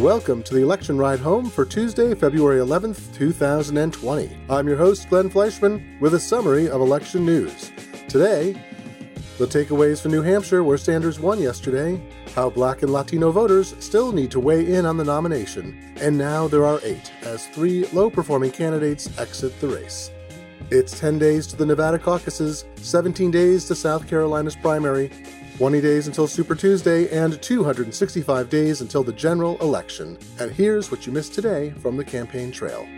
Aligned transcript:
Welcome 0.00 0.42
to 0.44 0.54
the 0.54 0.62
election 0.62 0.96
ride 0.96 1.18
home 1.18 1.50
for 1.50 1.66
Tuesday, 1.66 2.14
February 2.14 2.58
11th, 2.58 3.14
2020. 3.14 4.34
I'm 4.48 4.66
your 4.66 4.78
host, 4.78 5.10
Glenn 5.10 5.28
Fleishman, 5.28 5.98
with 6.00 6.14
a 6.14 6.18
summary 6.18 6.70
of 6.70 6.80
election 6.80 7.26
news. 7.26 7.70
Today, 8.08 8.54
the 9.36 9.44
takeaways 9.44 10.00
for 10.00 10.08
New 10.08 10.22
Hampshire, 10.22 10.64
where 10.64 10.78
Sanders 10.78 11.20
won 11.20 11.38
yesterday, 11.38 12.00
how 12.34 12.48
black 12.48 12.80
and 12.80 12.90
Latino 12.90 13.30
voters 13.30 13.74
still 13.78 14.10
need 14.10 14.30
to 14.30 14.40
weigh 14.40 14.72
in 14.74 14.86
on 14.86 14.96
the 14.96 15.04
nomination, 15.04 15.94
and 16.00 16.16
now 16.16 16.48
there 16.48 16.64
are 16.64 16.80
eight, 16.82 17.12
as 17.20 17.48
three 17.48 17.86
low 17.88 18.08
performing 18.08 18.52
candidates 18.52 19.10
exit 19.18 19.60
the 19.60 19.68
race. 19.68 20.10
It's 20.70 20.98
10 20.98 21.18
days 21.18 21.46
to 21.48 21.56
the 21.56 21.66
Nevada 21.66 21.98
caucuses, 21.98 22.64
17 22.76 23.30
days 23.30 23.66
to 23.66 23.74
South 23.74 24.08
Carolina's 24.08 24.56
primary, 24.56 25.10
20 25.60 25.82
days 25.82 26.06
until 26.06 26.26
Super 26.26 26.54
Tuesday, 26.54 27.06
and 27.10 27.42
265 27.42 28.48
days 28.48 28.80
until 28.80 29.04
the 29.04 29.12
general 29.12 29.58
election. 29.58 30.16
And 30.38 30.50
here's 30.50 30.90
what 30.90 31.06
you 31.06 31.12
missed 31.12 31.34
today 31.34 31.74
from 31.82 31.98
the 31.98 32.04
campaign 32.04 32.50
trail. 32.50 32.88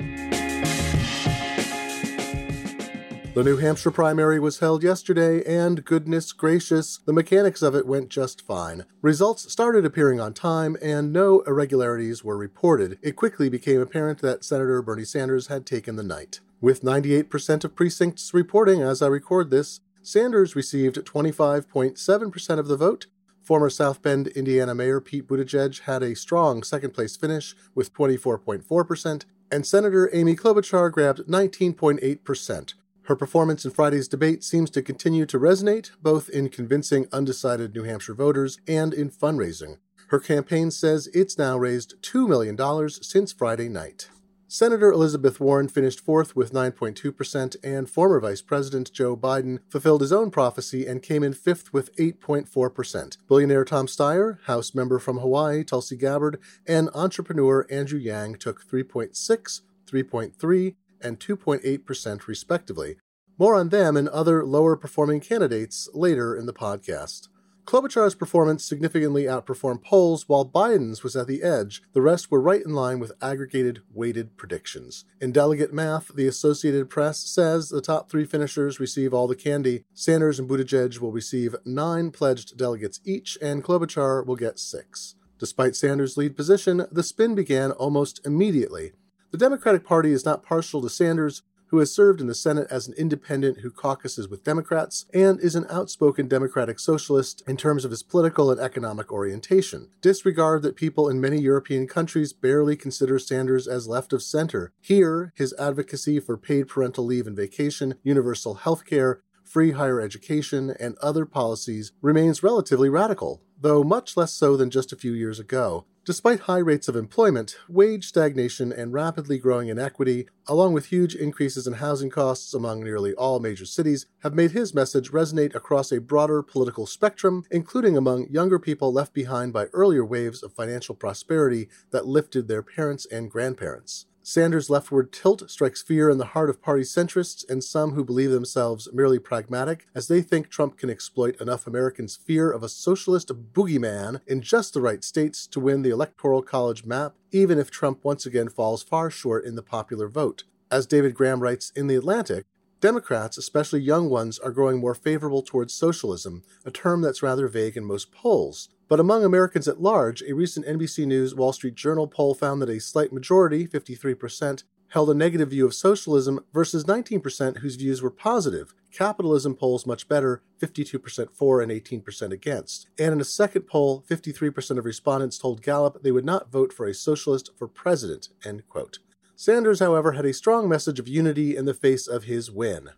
The 3.34 3.42
New 3.42 3.56
Hampshire 3.56 3.90
primary 3.90 4.38
was 4.38 4.60
held 4.60 4.84
yesterday, 4.84 5.42
and 5.44 5.84
goodness 5.84 6.30
gracious, 6.32 7.00
the 7.04 7.12
mechanics 7.12 7.62
of 7.62 7.74
it 7.74 7.84
went 7.84 8.10
just 8.10 8.46
fine. 8.46 8.84
Results 9.00 9.50
started 9.50 9.84
appearing 9.84 10.20
on 10.20 10.32
time, 10.32 10.76
and 10.80 11.12
no 11.12 11.40
irregularities 11.40 12.22
were 12.22 12.36
reported. 12.36 12.96
It 13.02 13.16
quickly 13.16 13.48
became 13.48 13.80
apparent 13.80 14.20
that 14.20 14.44
Senator 14.44 14.80
Bernie 14.82 15.04
Sanders 15.04 15.48
had 15.48 15.66
taken 15.66 15.96
the 15.96 16.04
night. 16.04 16.38
With 16.60 16.82
98% 16.82 17.64
of 17.64 17.74
precincts 17.74 18.32
reporting 18.32 18.82
as 18.82 19.02
I 19.02 19.08
record 19.08 19.50
this, 19.50 19.80
Sanders 20.02 20.56
received 20.56 20.96
25.7% 20.96 22.58
of 22.58 22.66
the 22.66 22.76
vote. 22.76 23.06
Former 23.40 23.70
South 23.70 24.02
Bend, 24.02 24.28
Indiana 24.28 24.74
Mayor 24.74 25.00
Pete 25.00 25.28
Buttigieg 25.28 25.80
had 25.82 26.02
a 26.02 26.16
strong 26.16 26.62
second 26.62 26.92
place 26.92 27.16
finish 27.16 27.54
with 27.74 27.92
24.4%, 27.92 29.24
and 29.50 29.66
Senator 29.66 30.10
Amy 30.12 30.34
Klobuchar 30.34 30.90
grabbed 30.90 31.20
19.8%. 31.28 32.74
Her 33.06 33.16
performance 33.16 33.64
in 33.64 33.70
Friday's 33.70 34.08
debate 34.08 34.44
seems 34.44 34.70
to 34.70 34.82
continue 34.82 35.26
to 35.26 35.38
resonate, 35.38 35.90
both 36.00 36.28
in 36.28 36.48
convincing 36.48 37.06
undecided 37.12 37.74
New 37.74 37.82
Hampshire 37.84 38.14
voters 38.14 38.58
and 38.68 38.94
in 38.94 39.10
fundraising. 39.10 39.78
Her 40.08 40.20
campaign 40.20 40.70
says 40.70 41.08
it's 41.14 41.38
now 41.38 41.56
raised 41.56 42.00
$2 42.02 42.28
million 42.28 42.56
since 42.90 43.32
Friday 43.32 43.68
night. 43.68 44.08
Senator 44.52 44.92
Elizabeth 44.92 45.40
Warren 45.40 45.66
finished 45.66 45.98
fourth 45.98 46.36
with 46.36 46.52
9.2%, 46.52 47.56
and 47.64 47.88
former 47.88 48.20
Vice 48.20 48.42
President 48.42 48.92
Joe 48.92 49.16
Biden 49.16 49.60
fulfilled 49.70 50.02
his 50.02 50.12
own 50.12 50.30
prophecy 50.30 50.86
and 50.86 51.02
came 51.02 51.22
in 51.22 51.32
fifth 51.32 51.72
with 51.72 51.96
8.4%. 51.96 53.16
Billionaire 53.26 53.64
Tom 53.64 53.86
Steyer, 53.86 54.42
House 54.42 54.74
member 54.74 54.98
from 54.98 55.20
Hawaii 55.20 55.64
Tulsi 55.64 55.96
Gabbard, 55.96 56.38
and 56.66 56.90
entrepreneur 56.92 57.66
Andrew 57.70 57.98
Yang 57.98 58.34
took 58.34 58.62
3.6, 58.68 59.62
3.3, 59.90 60.74
and 61.00 61.18
2.8% 61.18 62.26
respectively. 62.26 62.96
More 63.38 63.54
on 63.54 63.70
them 63.70 63.96
and 63.96 64.10
other 64.10 64.44
lower 64.44 64.76
performing 64.76 65.20
candidates 65.20 65.88
later 65.94 66.36
in 66.36 66.44
the 66.44 66.52
podcast. 66.52 67.28
Klobuchar's 67.64 68.14
performance 68.14 68.64
significantly 68.64 69.24
outperformed 69.24 69.84
polls, 69.84 70.28
while 70.28 70.44
Biden's 70.44 71.02
was 71.02 71.14
at 71.14 71.26
the 71.26 71.42
edge. 71.42 71.82
The 71.92 72.02
rest 72.02 72.30
were 72.30 72.40
right 72.40 72.62
in 72.62 72.74
line 72.74 72.98
with 72.98 73.12
aggregated, 73.22 73.82
weighted 73.92 74.36
predictions. 74.36 75.04
In 75.20 75.32
delegate 75.32 75.72
math, 75.72 76.08
the 76.08 76.26
Associated 76.26 76.90
Press 76.90 77.18
says 77.18 77.68
the 77.68 77.80
top 77.80 78.10
three 78.10 78.24
finishers 78.24 78.80
receive 78.80 79.14
all 79.14 79.28
the 79.28 79.36
candy. 79.36 79.84
Sanders 79.94 80.38
and 80.38 80.48
Buttigieg 80.48 80.98
will 80.98 81.12
receive 81.12 81.54
nine 81.64 82.10
pledged 82.10 82.56
delegates 82.58 83.00
each, 83.04 83.38
and 83.40 83.62
Klobuchar 83.62 84.26
will 84.26 84.36
get 84.36 84.58
six. 84.58 85.14
Despite 85.38 85.76
Sanders' 85.76 86.16
lead 86.16 86.36
position, 86.36 86.86
the 86.90 87.02
spin 87.02 87.34
began 87.34 87.70
almost 87.72 88.24
immediately. 88.26 88.92
The 89.30 89.38
Democratic 89.38 89.84
Party 89.84 90.12
is 90.12 90.24
not 90.24 90.42
partial 90.42 90.82
to 90.82 90.90
Sanders, 90.90 91.42
who 91.72 91.78
has 91.78 91.92
served 91.92 92.20
in 92.20 92.26
the 92.26 92.34
Senate 92.34 92.66
as 92.70 92.86
an 92.86 92.92
independent 92.98 93.60
who 93.60 93.70
caucuses 93.70 94.28
with 94.28 94.44
Democrats 94.44 95.06
and 95.14 95.40
is 95.40 95.54
an 95.54 95.64
outspoken 95.70 96.28
Democratic 96.28 96.78
socialist 96.78 97.42
in 97.48 97.56
terms 97.56 97.82
of 97.82 97.90
his 97.90 98.02
political 98.02 98.50
and 98.50 98.60
economic 98.60 99.10
orientation. 99.10 99.88
Disregard 100.02 100.60
that 100.62 100.76
people 100.76 101.08
in 101.08 101.18
many 101.18 101.40
European 101.40 101.88
countries 101.88 102.34
barely 102.34 102.76
consider 102.76 103.18
Sanders 103.18 103.66
as 103.66 103.88
left 103.88 104.12
of 104.12 104.22
center. 104.22 104.70
Here, 104.82 105.32
his 105.34 105.54
advocacy 105.58 106.20
for 106.20 106.36
paid 106.36 106.68
parental 106.68 107.06
leave 107.06 107.26
and 107.26 107.34
vacation, 107.34 107.94
universal 108.02 108.52
health 108.52 108.84
care, 108.84 109.22
free 109.52 109.72
higher 109.72 110.00
education, 110.00 110.74
and 110.80 110.96
other 111.02 111.26
policies 111.26 111.92
remains 112.00 112.42
relatively 112.42 112.88
radical, 112.88 113.42
though 113.60 113.84
much 113.84 114.16
less 114.16 114.32
so 114.32 114.56
than 114.56 114.70
just 114.70 114.94
a 114.94 114.96
few 114.96 115.12
years 115.12 115.38
ago. 115.38 115.84
Despite 116.06 116.40
high 116.40 116.58
rates 116.58 116.88
of 116.88 116.96
employment, 116.96 117.58
wage 117.68 118.06
stagnation, 118.06 118.72
and 118.72 118.94
rapidly 118.94 119.38
growing 119.38 119.68
inequity, 119.68 120.26
along 120.46 120.72
with 120.72 120.86
huge 120.86 121.14
increases 121.14 121.66
in 121.66 121.74
housing 121.74 122.08
costs 122.08 122.54
among 122.54 122.82
nearly 122.82 123.12
all 123.12 123.40
major 123.40 123.66
cities, 123.66 124.06
have 124.22 124.34
made 124.34 124.52
his 124.52 124.74
message 124.74 125.12
resonate 125.12 125.54
across 125.54 125.92
a 125.92 126.00
broader 126.00 126.42
political 126.42 126.86
spectrum, 126.86 127.44
including 127.50 127.94
among 127.94 128.28
younger 128.30 128.58
people 128.58 128.90
left 128.90 129.12
behind 129.12 129.52
by 129.52 129.66
earlier 129.66 130.04
waves 130.04 130.42
of 130.42 130.54
financial 130.54 130.94
prosperity 130.94 131.68
that 131.90 132.06
lifted 132.06 132.48
their 132.48 132.62
parents 132.62 133.06
and 133.12 133.30
grandparents. 133.30 134.06
Sanders' 134.24 134.70
leftward 134.70 135.12
tilt 135.12 135.50
strikes 135.50 135.82
fear 135.82 136.08
in 136.08 136.18
the 136.18 136.26
heart 136.26 136.48
of 136.48 136.62
party 136.62 136.84
centrists 136.84 137.48
and 137.50 137.62
some 137.62 137.94
who 137.94 138.04
believe 138.04 138.30
themselves 138.30 138.88
merely 138.92 139.18
pragmatic, 139.18 139.86
as 139.96 140.06
they 140.06 140.22
think 140.22 140.48
Trump 140.48 140.78
can 140.78 140.88
exploit 140.88 141.40
enough 141.40 141.66
Americans' 141.66 142.14
fear 142.14 142.50
of 142.50 142.62
a 142.62 142.68
socialist 142.68 143.32
boogeyman 143.52 144.20
in 144.28 144.40
just 144.40 144.74
the 144.74 144.80
right 144.80 145.02
states 145.02 145.48
to 145.48 145.58
win 145.58 145.82
the 145.82 145.90
Electoral 145.90 146.40
College 146.40 146.84
map, 146.84 147.16
even 147.32 147.58
if 147.58 147.70
Trump 147.70 148.04
once 148.04 148.24
again 148.24 148.48
falls 148.48 148.84
far 148.84 149.10
short 149.10 149.44
in 149.44 149.56
the 149.56 149.62
popular 149.62 150.08
vote. 150.08 150.44
As 150.70 150.86
David 150.86 151.14
Graham 151.14 151.40
writes 151.40 151.72
in 151.74 151.88
The 151.88 151.96
Atlantic, 151.96 152.46
Democrats, 152.80 153.36
especially 153.36 153.80
young 153.80 154.08
ones, 154.08 154.38
are 154.38 154.50
growing 154.50 154.78
more 154.78 154.94
favorable 154.94 155.42
towards 155.42 155.74
socialism, 155.74 156.42
a 156.64 156.70
term 156.70 157.00
that's 157.00 157.22
rather 157.22 157.48
vague 157.48 157.76
in 157.76 157.84
most 157.84 158.12
polls. 158.12 158.68
But 158.92 159.00
among 159.00 159.24
Americans 159.24 159.68
at 159.68 159.80
large, 159.80 160.20
a 160.20 160.34
recent 160.34 160.66
NBC 160.66 161.06
News 161.06 161.34
Wall 161.34 161.54
Street 161.54 161.76
Journal 161.76 162.06
poll 162.06 162.34
found 162.34 162.60
that 162.60 162.68
a 162.68 162.78
slight 162.78 163.10
majority, 163.10 163.66
53%, 163.66 164.64
held 164.88 165.08
a 165.08 165.14
negative 165.14 165.48
view 165.48 165.64
of 165.64 165.72
socialism 165.72 166.44
versus 166.52 166.84
19% 166.84 167.60
whose 167.60 167.76
views 167.76 168.02
were 168.02 168.10
positive. 168.10 168.74
Capitalism 168.90 169.54
polls 169.54 169.86
much 169.86 170.08
better, 170.08 170.42
52% 170.60 171.30
for 171.32 171.62
and 171.62 171.72
18% 171.72 172.32
against. 172.32 172.86
And 172.98 173.14
in 173.14 173.20
a 173.22 173.24
second 173.24 173.62
poll, 173.62 174.04
53% 174.10 174.76
of 174.76 174.84
respondents 174.84 175.38
told 175.38 175.62
Gallup 175.62 176.02
they 176.02 176.12
would 176.12 176.26
not 176.26 176.52
vote 176.52 176.70
for 176.70 176.86
a 176.86 176.92
socialist 176.92 177.48
for 177.56 177.68
president, 177.68 178.28
end 178.44 178.68
quote. 178.68 178.98
Sanders, 179.34 179.80
however, 179.80 180.12
had 180.12 180.26
a 180.26 180.34
strong 180.34 180.68
message 180.68 180.98
of 180.98 181.08
unity 181.08 181.56
in 181.56 181.64
the 181.64 181.72
face 181.72 182.06
of 182.06 182.24
his 182.24 182.50
win. 182.50 182.90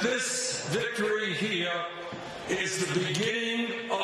This 0.00 0.66
victory 0.70 1.34
here 1.34 1.84
is 2.48 2.86
the 2.86 3.00
beginning 3.00 3.49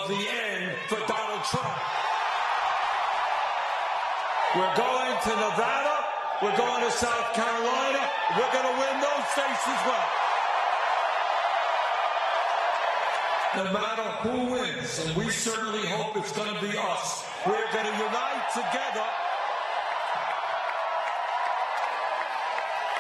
the 0.09 0.15
end 0.15 0.73
for 0.89 0.99
Donald 1.07 1.43
Trump. 1.51 1.79
We're 4.55 4.77
going 4.77 5.17
to 5.23 5.31
Nevada. 5.31 5.97
We're 6.43 6.57
going 6.57 6.85
to 6.85 6.91
South 6.91 7.35
Carolina. 7.35 8.09
We're 8.37 8.53
going 8.53 8.71
to 8.71 8.77
win 8.79 9.01
those 9.01 9.27
states 9.35 9.67
as 9.67 9.83
well. 9.87 10.09
No 13.57 13.73
matter 13.73 14.09
who 14.23 14.53
wins, 14.53 15.05
and 15.05 15.17
we 15.17 15.31
certainly 15.31 15.87
hope 15.89 16.17
it's 16.17 16.33
going 16.33 16.55
to 16.55 16.61
be 16.61 16.77
us, 16.77 17.25
we're 17.47 17.73
going 17.73 17.87
to 17.87 17.97
unite 17.99 18.47
together. 18.55 19.07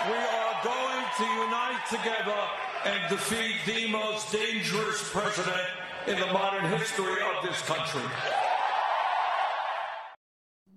We 0.09 0.17
are 0.17 0.55
going 0.65 1.05
to 1.19 1.25
unite 1.45 1.87
together 1.89 2.41
and 2.85 3.11
defeat 3.11 3.57
the 3.67 3.91
most 3.91 4.33
dangerous 4.33 5.09
president 5.11 5.86
in 6.09 6.21
the 6.21 6.27
modern 6.33 6.65
history 6.67 7.21
of 7.23 7.45
this 7.45 7.61
country. 7.63 8.03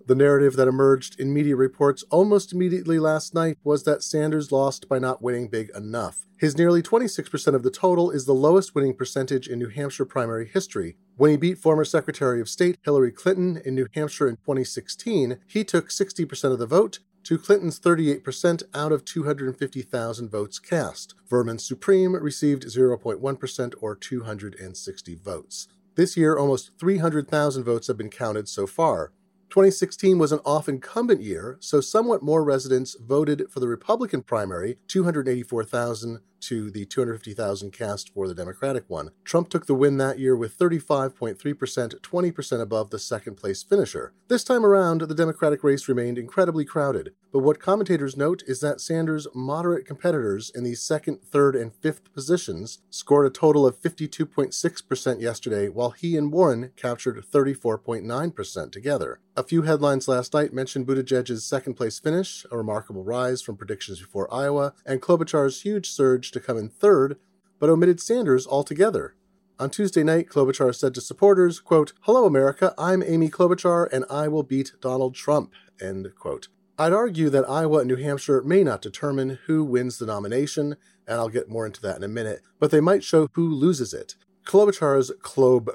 The 0.06 0.16
narrative 0.16 0.56
that 0.56 0.66
emerged 0.66 1.20
in 1.20 1.32
media 1.32 1.54
reports 1.54 2.02
almost 2.10 2.52
immediately 2.52 2.98
last 2.98 3.32
night 3.32 3.58
was 3.62 3.84
that 3.84 4.02
Sanders 4.02 4.50
lost 4.50 4.88
by 4.88 4.98
not 4.98 5.22
winning 5.22 5.46
big 5.46 5.70
enough. 5.76 6.26
His 6.36 6.58
nearly 6.58 6.82
26% 6.82 7.54
of 7.54 7.62
the 7.62 7.70
total 7.70 8.10
is 8.10 8.24
the 8.24 8.34
lowest 8.34 8.74
winning 8.74 8.94
percentage 8.94 9.46
in 9.46 9.60
New 9.60 9.68
Hampshire 9.68 10.04
primary 10.04 10.48
history. 10.48 10.96
When 11.16 11.30
he 11.30 11.36
beat 11.36 11.58
former 11.58 11.84
Secretary 11.84 12.40
of 12.40 12.48
State 12.48 12.78
Hillary 12.82 13.12
Clinton 13.12 13.60
in 13.64 13.76
New 13.76 13.86
Hampshire 13.94 14.26
in 14.26 14.36
2016, 14.36 15.38
he 15.46 15.62
took 15.62 15.90
60% 15.90 16.50
of 16.50 16.58
the 16.58 16.66
vote 16.66 16.98
to 17.24 17.38
Clinton's 17.38 17.78
38% 17.78 18.62
out 18.74 18.92
of 18.92 19.04
250,000 19.04 20.30
votes 20.30 20.58
cast. 20.58 21.14
Vermin 21.28 21.58
Supreme 21.58 22.14
received 22.14 22.64
0.1% 22.64 23.74
or 23.80 23.94
260 23.94 25.14
votes. 25.16 25.68
This 25.96 26.16
year, 26.16 26.36
almost 26.36 26.70
300,000 26.78 27.64
votes 27.64 27.86
have 27.88 27.98
been 27.98 28.10
counted 28.10 28.48
so 28.48 28.66
far. 28.66 29.12
2016 29.50 30.18
was 30.18 30.30
an 30.30 30.38
off 30.44 30.68
incumbent 30.68 31.20
year, 31.20 31.56
so 31.60 31.80
somewhat 31.80 32.22
more 32.22 32.44
residents 32.44 32.96
voted 33.00 33.44
for 33.50 33.58
the 33.58 33.66
Republican 33.66 34.22
primary, 34.22 34.78
284,000 34.86 36.20
to 36.40 36.70
the 36.70 36.84
250,000 36.84 37.72
cast 37.72 38.12
for 38.14 38.26
the 38.28 38.34
Democratic 38.34 38.84
one. 38.88 39.10
Trump 39.24 39.48
took 39.48 39.66
the 39.66 39.74
win 39.74 39.96
that 39.98 40.18
year 40.18 40.36
with 40.36 40.58
35.3%, 40.58 42.00
20% 42.00 42.60
above 42.60 42.90
the 42.90 42.98
second 42.98 43.36
place 43.36 43.62
finisher. 43.62 44.12
This 44.28 44.44
time 44.44 44.64
around, 44.64 45.02
the 45.02 45.14
Democratic 45.14 45.64
race 45.64 45.88
remained 45.88 46.18
incredibly 46.18 46.64
crowded, 46.64 47.12
but 47.32 47.40
what 47.40 47.60
commentators 47.60 48.16
note 48.16 48.42
is 48.46 48.60
that 48.60 48.80
Sanders' 48.80 49.26
moderate 49.34 49.86
competitors 49.86 50.50
in 50.54 50.64
the 50.64 50.74
second, 50.74 51.22
third, 51.22 51.54
and 51.54 51.72
fifth 51.72 52.12
positions 52.12 52.78
scored 52.90 53.26
a 53.26 53.30
total 53.30 53.66
of 53.66 53.80
52.6% 53.80 55.20
yesterday, 55.20 55.68
while 55.68 55.90
he 55.90 56.16
and 56.16 56.32
Warren 56.32 56.72
captured 56.76 57.24
34.9% 57.24 58.72
together. 58.72 59.20
A 59.36 59.44
few 59.44 59.62
headlines 59.62 60.08
last 60.08 60.34
night 60.34 60.52
mentioned 60.52 60.86
Buttigieg's 60.86 61.44
second 61.44 61.74
place 61.74 61.98
finish, 61.98 62.44
a 62.50 62.56
remarkable 62.56 63.04
rise 63.04 63.40
from 63.40 63.56
predictions 63.56 64.00
before 64.00 64.32
Iowa, 64.32 64.74
and 64.84 65.00
Klobuchar's 65.00 65.62
huge 65.62 65.88
surge 65.88 66.29
to 66.32 66.40
come 66.40 66.56
in 66.56 66.68
third, 66.68 67.18
but 67.58 67.70
omitted 67.70 68.00
Sanders 68.00 68.46
altogether. 68.46 69.14
On 69.58 69.68
Tuesday 69.68 70.02
night, 70.02 70.28
Klobuchar 70.28 70.74
said 70.74 70.94
to 70.94 71.02
supporters, 71.02 71.60
quote, 71.60 71.92
Hello, 72.02 72.24
America, 72.24 72.74
I'm 72.78 73.02
Amy 73.02 73.28
Klobuchar, 73.28 73.92
and 73.92 74.06
I 74.08 74.26
will 74.26 74.42
beat 74.42 74.72
Donald 74.80 75.14
Trump, 75.14 75.52
end 75.80 76.12
quote. 76.18 76.48
I'd 76.78 76.94
argue 76.94 77.28
that 77.28 77.48
Iowa 77.48 77.80
and 77.80 77.88
New 77.88 77.96
Hampshire 77.96 78.42
may 78.42 78.64
not 78.64 78.80
determine 78.80 79.38
who 79.46 79.62
wins 79.62 79.98
the 79.98 80.06
nomination, 80.06 80.76
and 81.06 81.18
I'll 81.18 81.28
get 81.28 81.50
more 81.50 81.66
into 81.66 81.82
that 81.82 81.96
in 81.96 82.02
a 82.02 82.08
minute, 82.08 82.40
but 82.58 82.70
they 82.70 82.80
might 82.80 83.04
show 83.04 83.28
who 83.34 83.50
loses 83.50 83.92
it. 83.92 84.14
Klobuchar's 84.44 85.12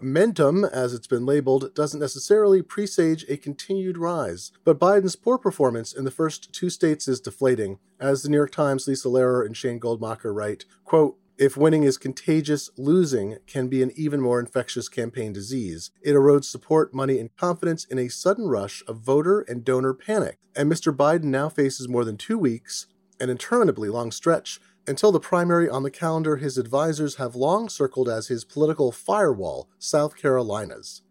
Mentum, 0.01 0.69
as 0.69 0.94
it's 0.94 1.07
been 1.07 1.25
labeled, 1.25 1.73
doesn't 1.75 2.00
necessarily 2.00 2.62
presage 2.62 3.25
a 3.29 3.38
continued 3.38 3.97
rise, 3.97 4.51
but 4.63 4.79
Biden's 4.79 5.15
poor 5.15 5.38
performance 5.38 5.94
in 5.94 6.03
the 6.03 6.12
first 6.12 6.51
two 6.51 6.69
states 6.69 7.07
is 7.07 7.21
deflating. 7.21 7.79
As 8.00 8.23
the 8.23 8.29
New 8.29 8.38
York 8.38 8.51
Times' 8.51 8.88
Lisa 8.88 9.07
Lerer 9.07 9.45
and 9.45 9.56
Shane 9.56 9.79
Goldmacher 9.79 10.35
write, 10.35 10.65
quote, 10.83 11.17
if 11.38 11.57
winning 11.57 11.83
is 11.83 11.97
contagious, 11.97 12.69
losing 12.77 13.38
can 13.45 13.67
be 13.67 13.83
an 13.83 13.91
even 13.95 14.21
more 14.21 14.39
infectious 14.39 14.88
campaign 14.88 15.33
disease. 15.33 15.91
It 16.01 16.13
erodes 16.13 16.45
support, 16.45 16.94
money, 16.94 17.19
and 17.19 17.35
confidence 17.35 17.83
in 17.83 18.00
a 18.00 18.07
sudden 18.07 18.47
rush 18.47 18.83
of 18.88 19.00
voter 19.00 19.41
and 19.41 19.65
donor 19.65 19.94
panic. 19.94 20.38
And 20.56 20.71
Mr. 20.71 20.95
Biden 20.95 21.25
now 21.25 21.50
faces 21.50 21.89
more 21.89 22.06
than 22.06 22.15
two 22.15 22.38
weeks, 22.38 22.88
an 23.19 23.29
interminably 23.29 23.89
long 23.89 24.12
stretch, 24.12 24.62
until 24.88 25.12
the 25.12 25.20
primary 25.20 25.70
on 25.70 25.84
the 25.84 25.92
calendar 25.92 26.38
his 26.38 26.58
advisors 26.58 27.16
have 27.16 27.36
long 27.36 27.70
circled 27.70 28.10
as 28.10 28.28
his 28.28 28.44
political 28.44 28.92
firewall, 28.92 29.70
South 29.80 30.16
Carolina's. 30.16 31.02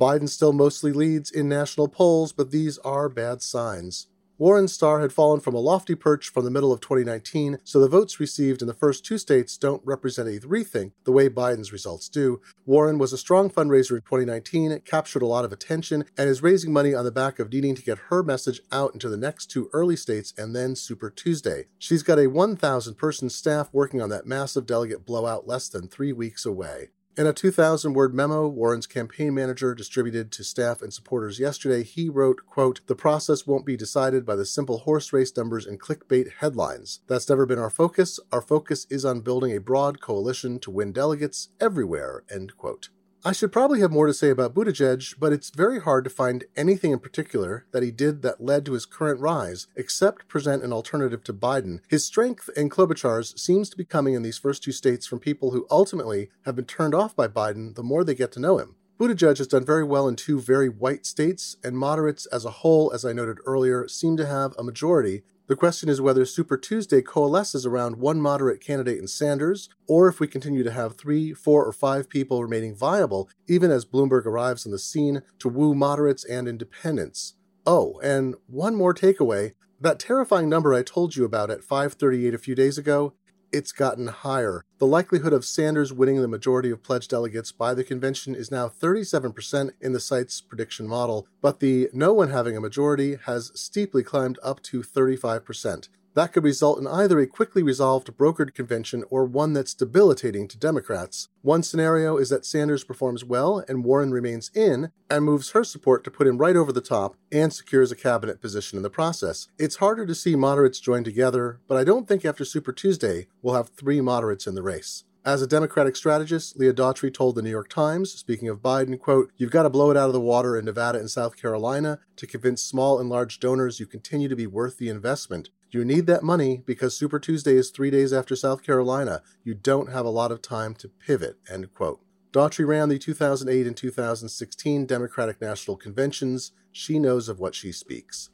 Biden 0.00 0.28
still 0.28 0.52
mostly 0.52 0.92
leads 0.92 1.30
in 1.30 1.48
national 1.48 1.88
polls, 1.88 2.32
but 2.32 2.50
these 2.50 2.78
are 2.78 3.08
bad 3.08 3.42
signs. 3.42 4.08
Warren's 4.38 4.74
star 4.74 5.00
had 5.00 5.14
fallen 5.14 5.40
from 5.40 5.54
a 5.54 5.60
lofty 5.60 5.94
perch 5.94 6.28
from 6.28 6.44
the 6.44 6.50
middle 6.50 6.70
of 6.70 6.80
2019, 6.82 7.58
so 7.64 7.80
the 7.80 7.88
votes 7.88 8.20
received 8.20 8.60
in 8.60 8.68
the 8.68 8.74
first 8.74 9.02
two 9.02 9.16
states 9.16 9.56
don't 9.56 9.80
represent 9.82 10.28
a 10.28 10.46
rethink 10.46 10.92
the 11.04 11.12
way 11.12 11.30
Biden's 11.30 11.72
results 11.72 12.10
do. 12.10 12.42
Warren 12.66 12.98
was 12.98 13.14
a 13.14 13.18
strong 13.18 13.48
fundraiser 13.48 13.92
in 13.92 14.02
2019, 14.02 14.78
captured 14.84 15.22
a 15.22 15.26
lot 15.26 15.46
of 15.46 15.52
attention, 15.52 16.04
and 16.18 16.28
is 16.28 16.42
raising 16.42 16.70
money 16.70 16.94
on 16.94 17.06
the 17.06 17.10
back 17.10 17.38
of 17.38 17.50
needing 17.50 17.74
to 17.74 17.82
get 17.82 17.96
her 18.10 18.22
message 18.22 18.60
out 18.70 18.92
into 18.92 19.08
the 19.08 19.16
next 19.16 19.46
two 19.46 19.70
early 19.72 19.96
states 19.96 20.34
and 20.36 20.54
then 20.54 20.76
Super 20.76 21.08
Tuesday. 21.08 21.64
She's 21.78 22.02
got 22.02 22.18
a 22.18 22.26
1,000 22.26 22.94
person 22.96 23.30
staff 23.30 23.70
working 23.72 24.02
on 24.02 24.10
that 24.10 24.26
massive 24.26 24.66
delegate 24.66 25.06
blowout 25.06 25.48
less 25.48 25.70
than 25.70 25.88
three 25.88 26.12
weeks 26.12 26.44
away. 26.44 26.90
In 27.18 27.26
a 27.26 27.32
2,000 27.32 27.94
word 27.94 28.12
memo 28.12 28.46
Warren's 28.46 28.86
campaign 28.86 29.32
manager 29.32 29.74
distributed 29.74 30.30
to 30.32 30.44
staff 30.44 30.82
and 30.82 30.92
supporters 30.92 31.40
yesterday, 31.40 31.82
he 31.82 32.10
wrote, 32.10 32.44
quote, 32.44 32.86
The 32.88 32.94
process 32.94 33.46
won't 33.46 33.64
be 33.64 33.74
decided 33.74 34.26
by 34.26 34.36
the 34.36 34.44
simple 34.44 34.80
horse 34.80 35.14
race 35.14 35.34
numbers 35.34 35.64
and 35.64 35.80
clickbait 35.80 36.30
headlines. 36.40 37.00
That's 37.06 37.30
never 37.30 37.46
been 37.46 37.58
our 37.58 37.70
focus. 37.70 38.20
Our 38.32 38.42
focus 38.42 38.86
is 38.90 39.06
on 39.06 39.22
building 39.22 39.56
a 39.56 39.60
broad 39.60 40.02
coalition 40.02 40.58
to 40.58 40.70
win 40.70 40.92
delegates 40.92 41.48
everywhere, 41.58 42.24
end 42.30 42.54
quote. 42.58 42.90
I 43.24 43.32
should 43.32 43.50
probably 43.50 43.80
have 43.80 43.90
more 43.90 44.06
to 44.06 44.14
say 44.14 44.30
about 44.30 44.54
Buttigieg, 44.54 45.14
but 45.18 45.32
it's 45.32 45.50
very 45.50 45.80
hard 45.80 46.04
to 46.04 46.10
find 46.10 46.44
anything 46.56 46.92
in 46.92 47.00
particular 47.00 47.66
that 47.72 47.82
he 47.82 47.90
did 47.90 48.22
that 48.22 48.40
led 48.40 48.64
to 48.66 48.72
his 48.72 48.86
current 48.86 49.20
rise, 49.20 49.66
except 49.74 50.28
present 50.28 50.62
an 50.62 50.72
alternative 50.72 51.24
to 51.24 51.32
Biden. 51.32 51.80
His 51.88 52.04
strength 52.04 52.48
and 52.56 52.70
Klobuchar's 52.70 53.40
seems 53.40 53.68
to 53.70 53.76
be 53.76 53.84
coming 53.84 54.14
in 54.14 54.22
these 54.22 54.38
first 54.38 54.62
two 54.62 54.72
states 54.72 55.06
from 55.06 55.18
people 55.18 55.50
who 55.50 55.66
ultimately 55.70 56.30
have 56.44 56.54
been 56.54 56.66
turned 56.66 56.94
off 56.94 57.16
by 57.16 57.26
Biden 57.26 57.74
the 57.74 57.82
more 57.82 58.04
they 58.04 58.14
get 58.14 58.30
to 58.32 58.40
know 58.40 58.58
him. 58.58 58.76
Buttigieg 58.98 59.38
has 59.38 59.48
done 59.48 59.64
very 59.64 59.84
well 59.84 60.08
in 60.08 60.16
two 60.16 60.40
very 60.40 60.68
white 60.68 61.04
states, 61.04 61.56
and 61.62 61.76
moderates 61.76 62.26
as 62.26 62.44
a 62.44 62.50
whole, 62.50 62.92
as 62.92 63.04
I 63.04 63.12
noted 63.12 63.38
earlier, 63.44 63.88
seem 63.88 64.16
to 64.16 64.26
have 64.26 64.54
a 64.56 64.62
majority, 64.62 65.22
the 65.48 65.56
question 65.56 65.88
is 65.88 66.00
whether 66.00 66.24
Super 66.24 66.56
Tuesday 66.56 67.02
coalesces 67.02 67.64
around 67.64 67.96
one 67.96 68.20
moderate 68.20 68.60
candidate 68.60 68.98
in 68.98 69.06
Sanders, 69.06 69.68
or 69.86 70.08
if 70.08 70.18
we 70.18 70.26
continue 70.26 70.64
to 70.64 70.72
have 70.72 70.96
three, 70.96 71.32
four, 71.32 71.64
or 71.64 71.72
five 71.72 72.08
people 72.08 72.42
remaining 72.42 72.74
viable, 72.74 73.28
even 73.46 73.70
as 73.70 73.84
Bloomberg 73.84 74.26
arrives 74.26 74.66
on 74.66 74.72
the 74.72 74.78
scene 74.78 75.22
to 75.38 75.48
woo 75.48 75.74
moderates 75.74 76.24
and 76.24 76.48
independents. 76.48 77.34
Oh, 77.64 78.00
and 78.02 78.34
one 78.48 78.74
more 78.74 78.92
takeaway. 78.92 79.52
That 79.80 80.00
terrifying 80.00 80.48
number 80.48 80.74
I 80.74 80.82
told 80.82 81.14
you 81.14 81.24
about 81.24 81.50
at 81.50 81.62
538 81.62 82.34
a 82.34 82.38
few 82.38 82.54
days 82.54 82.76
ago, 82.76 83.12
it's 83.52 83.72
gotten 83.72 84.08
higher. 84.08 84.64
The 84.78 84.86
likelihood 84.86 85.32
of 85.32 85.44
Sanders 85.44 85.92
winning 85.92 86.20
the 86.20 86.28
majority 86.28 86.70
of 86.70 86.82
pledged 86.82 87.10
delegates 87.10 87.52
by 87.52 87.74
the 87.74 87.84
convention 87.84 88.34
is 88.34 88.50
now 88.50 88.68
37% 88.68 89.70
in 89.80 89.92
the 89.92 90.00
site's 90.00 90.40
prediction 90.40 90.86
model, 90.86 91.26
but 91.40 91.60
the 91.60 91.88
no 91.92 92.12
one 92.12 92.30
having 92.30 92.56
a 92.56 92.60
majority 92.60 93.16
has 93.26 93.52
steeply 93.54 94.02
climbed 94.02 94.38
up 94.42 94.62
to 94.64 94.82
35%. 94.82 95.88
That 96.16 96.32
could 96.32 96.44
result 96.44 96.78
in 96.78 96.86
either 96.86 97.20
a 97.20 97.26
quickly 97.26 97.62
resolved 97.62 98.16
brokered 98.16 98.54
convention 98.54 99.04
or 99.10 99.26
one 99.26 99.52
that's 99.52 99.74
debilitating 99.74 100.48
to 100.48 100.56
Democrats. 100.56 101.28
One 101.42 101.62
scenario 101.62 102.16
is 102.16 102.30
that 102.30 102.46
Sanders 102.46 102.84
performs 102.84 103.22
well 103.22 103.62
and 103.68 103.84
Warren 103.84 104.12
remains 104.12 104.50
in 104.54 104.92
and 105.10 105.26
moves 105.26 105.50
her 105.50 105.62
support 105.62 106.04
to 106.04 106.10
put 106.10 106.26
him 106.26 106.38
right 106.38 106.56
over 106.56 106.72
the 106.72 106.80
top 106.80 107.16
and 107.30 107.52
secures 107.52 107.92
a 107.92 107.96
cabinet 107.96 108.40
position 108.40 108.78
in 108.78 108.82
the 108.82 108.88
process. 108.88 109.48
It's 109.58 109.76
harder 109.76 110.06
to 110.06 110.14
see 110.14 110.36
moderates 110.36 110.80
join 110.80 111.04
together, 111.04 111.60
but 111.68 111.76
I 111.76 111.84
don't 111.84 112.08
think 112.08 112.24
after 112.24 112.46
Super 112.46 112.72
Tuesday 112.72 113.26
we'll 113.42 113.54
have 113.54 113.68
three 113.68 114.00
moderates 114.00 114.46
in 114.46 114.54
the 114.54 114.62
race. 114.62 115.04
As 115.22 115.42
a 115.42 115.46
Democratic 115.46 115.96
strategist, 115.96 116.56
Leah 116.56 116.72
Daughtry 116.72 117.12
told 117.12 117.34
the 117.34 117.42
New 117.42 117.50
York 117.50 117.68
Times, 117.68 118.12
speaking 118.12 118.48
of 118.48 118.62
Biden, 118.62 118.98
quote, 118.98 119.32
You've 119.36 119.50
got 119.50 119.64
to 119.64 119.70
blow 119.70 119.90
it 119.90 119.96
out 119.96 120.06
of 120.06 120.12
the 120.12 120.20
water 120.20 120.56
in 120.56 120.64
Nevada 120.64 120.98
and 120.98 121.10
South 121.10 121.36
Carolina 121.36 121.98
to 122.14 122.28
convince 122.28 122.62
small 122.62 123.00
and 123.00 123.10
large 123.10 123.40
donors 123.40 123.80
you 123.80 123.86
continue 123.86 124.28
to 124.28 124.36
be 124.36 124.46
worth 124.46 124.78
the 124.78 124.88
investment. 124.88 125.50
You 125.70 125.84
need 125.84 126.06
that 126.06 126.22
money 126.22 126.62
because 126.64 126.96
Super 126.96 127.18
Tuesday 127.18 127.56
is 127.56 127.70
three 127.70 127.90
days 127.90 128.12
after 128.12 128.36
South 128.36 128.62
Carolina. 128.62 129.22
You 129.42 129.54
don't 129.54 129.90
have 129.90 130.06
a 130.06 130.10
lot 130.10 130.30
of 130.30 130.40
time 130.40 130.74
to 130.76 130.88
pivot. 130.88 131.38
End 131.50 131.74
quote. 131.74 132.00
Daughtry 132.32 132.66
ran 132.66 132.88
the 132.88 132.98
2008 132.98 133.66
and 133.66 133.76
2016 133.76 134.86
Democratic 134.86 135.40
National 135.40 135.76
Conventions. 135.76 136.52
She 136.70 136.98
knows 136.98 137.28
of 137.28 137.40
what 137.40 137.54
she 137.54 137.72
speaks. 137.72 138.30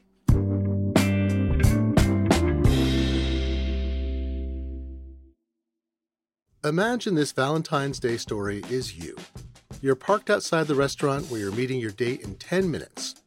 Imagine 6.63 7.15
this 7.15 7.31
Valentine's 7.31 7.99
Day 7.99 8.17
story 8.17 8.63
is 8.69 8.97
you. 8.97 9.17
You're 9.81 9.95
parked 9.95 10.29
outside 10.29 10.67
the 10.67 10.75
restaurant 10.75 11.29
where 11.29 11.39
you're 11.39 11.51
meeting 11.51 11.79
your 11.79 11.91
date 11.91 12.21
in 12.21 12.35
10 12.35 12.69
minutes. 12.69 13.22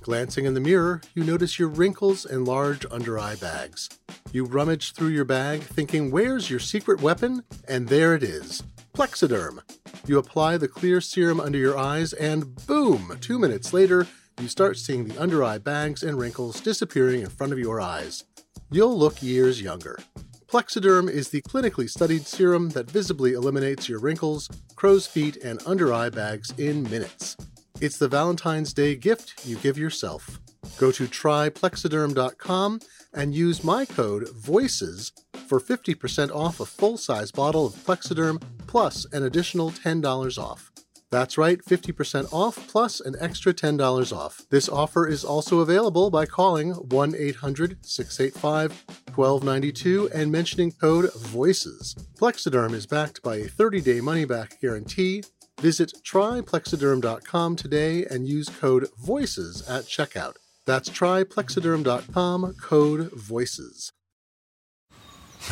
Glancing 0.00 0.44
in 0.44 0.54
the 0.54 0.60
mirror, 0.60 1.00
you 1.14 1.24
notice 1.24 1.58
your 1.58 1.68
wrinkles 1.68 2.24
and 2.24 2.46
large 2.46 2.86
under 2.90 3.18
eye 3.18 3.34
bags. 3.34 3.88
You 4.32 4.44
rummage 4.44 4.92
through 4.92 5.08
your 5.08 5.24
bag, 5.24 5.62
thinking, 5.62 6.10
Where's 6.10 6.48
your 6.48 6.60
secret 6.60 7.00
weapon? 7.00 7.42
And 7.66 7.88
there 7.88 8.14
it 8.14 8.22
is 8.22 8.62
Plexaderm. 8.94 9.60
You 10.06 10.18
apply 10.18 10.58
the 10.58 10.68
clear 10.68 11.00
serum 11.00 11.40
under 11.40 11.58
your 11.58 11.76
eyes, 11.76 12.12
and 12.12 12.54
boom! 12.66 13.18
Two 13.20 13.38
minutes 13.38 13.72
later, 13.72 14.06
you 14.40 14.48
start 14.48 14.78
seeing 14.78 15.06
the 15.06 15.20
under 15.20 15.42
eye 15.42 15.58
bags 15.58 16.02
and 16.02 16.18
wrinkles 16.18 16.60
disappearing 16.60 17.20
in 17.20 17.28
front 17.28 17.52
of 17.52 17.58
your 17.58 17.80
eyes. 17.80 18.24
You'll 18.70 18.96
look 18.96 19.22
years 19.22 19.60
younger. 19.60 19.98
Plexaderm 20.46 21.10
is 21.10 21.30
the 21.30 21.42
clinically 21.42 21.90
studied 21.90 22.26
serum 22.26 22.70
that 22.70 22.90
visibly 22.90 23.32
eliminates 23.32 23.88
your 23.88 23.98
wrinkles, 23.98 24.48
crow's 24.76 25.06
feet, 25.06 25.36
and 25.38 25.60
under 25.66 25.92
eye 25.92 26.08
bags 26.08 26.52
in 26.56 26.84
minutes. 26.84 27.36
It's 27.78 27.98
the 27.98 28.08
Valentine's 28.08 28.72
Day 28.72 28.96
gift 28.96 29.46
you 29.46 29.56
give 29.56 29.76
yourself. 29.76 30.40
Go 30.78 30.90
to 30.92 31.04
tryplexaderm.com 31.04 32.80
and 33.12 33.34
use 33.34 33.62
my 33.62 33.84
code 33.84 34.28
VOICES 34.34 35.12
for 35.46 35.60
50% 35.60 36.34
off 36.34 36.58
a 36.58 36.64
full 36.64 36.96
size 36.96 37.30
bottle 37.30 37.66
of 37.66 37.74
Plexaderm 37.74 38.42
plus 38.66 39.04
an 39.12 39.24
additional 39.24 39.70
$10 39.70 40.38
off. 40.38 40.70
That's 41.10 41.38
right, 41.38 41.62
50% 41.62 42.32
off 42.32 42.66
plus 42.66 43.00
an 43.00 43.14
extra 43.20 43.52
$10 43.52 44.16
off. 44.16 44.42
This 44.50 44.68
offer 44.70 45.06
is 45.06 45.22
also 45.24 45.60
available 45.60 46.10
by 46.10 46.24
calling 46.24 46.72
1 46.72 47.14
800 47.14 47.84
685 47.84 48.84
1292 49.14 50.10
and 50.14 50.32
mentioning 50.32 50.72
code 50.72 51.10
VOICES. 51.12 51.94
Plexaderm 52.18 52.72
is 52.72 52.86
backed 52.86 53.22
by 53.22 53.36
a 53.36 53.48
30 53.48 53.82
day 53.82 54.00
money 54.00 54.24
back 54.24 54.60
guarantee 54.60 55.22
Visit 55.60 55.92
tryplexaderm.com 56.04 57.56
today 57.56 58.04
and 58.04 58.28
use 58.28 58.48
code 58.48 58.88
VOICES 58.98 59.62
at 59.68 59.84
checkout. 59.84 60.34
That's 60.66 60.90
tryplexaderm.com, 60.90 62.54
code 62.60 63.10
VOICES. 63.12 63.92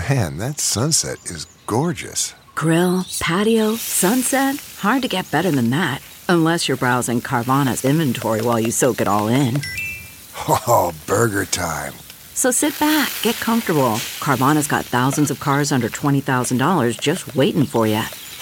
Man, 0.09 0.39
that 0.39 0.61
sunset 0.61 1.25
is 1.25 1.47
gorgeous. 1.67 2.35
Grill, 2.55 3.07
patio, 3.21 3.77
sunset. 3.77 4.57
Hard 4.81 5.03
to 5.03 5.09
get 5.09 5.31
better 5.31 5.51
than 5.51 5.71
that. 5.71 6.03
Unless 6.29 6.69
you're 6.69 6.77
browsing 6.77 7.21
Carvana's 7.21 7.85
inventory 7.85 8.43
while 8.43 8.61
you 8.61 8.71
soak 8.73 9.01
it 9.01 9.09
all 9.09 9.29
in. 9.29 9.61
Oh, 10.67 10.93
burger 11.07 11.45
time. 11.45 11.95
So 12.35 12.51
sit 12.51 12.79
back, 12.81 13.11
get 13.23 13.37
comfortable. 13.37 13.97
Carvana's 14.21 14.67
got 14.67 14.85
thousands 14.85 15.31
of 15.31 15.41
cars 15.41 15.71
under 15.71 15.89
$20,000 15.89 17.01
just 17.01 17.35
waiting 17.37 17.65
for 17.65 17.87
you. 17.87 18.03